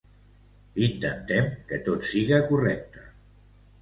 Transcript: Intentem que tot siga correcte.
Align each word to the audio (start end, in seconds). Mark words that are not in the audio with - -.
Intentem 0.85 1.51
que 1.73 1.81
tot 1.91 2.09
siga 2.13 2.43
correcte. 2.51 3.05